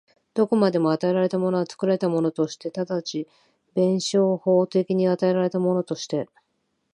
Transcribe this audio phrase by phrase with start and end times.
[0.33, 3.27] どこまでも与えられたものは作られたものとして、即ち
[3.75, 6.27] 弁証法的に与えられたものとして、